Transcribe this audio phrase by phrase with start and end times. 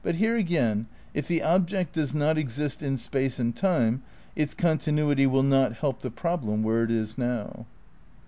[0.03, 4.01] But here again, if the object does not exist in space and time
[4.35, 7.67] its continuity will not help the prob lem where it is now.